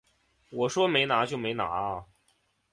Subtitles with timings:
[0.49, 2.05] 我说没拿就没拿啊